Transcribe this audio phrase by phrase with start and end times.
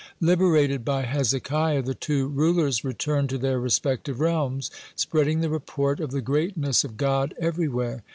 [0.19, 6.09] Liberated by Hezekiah, the two rulers returned to their respective realms, spreading the report of
[6.09, 8.01] the greatness of God everywhere.